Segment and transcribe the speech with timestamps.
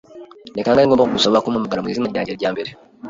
[0.53, 2.71] Ni kangahe ngomba kugusaba kumpamagara mwizina ryanjye ryambere?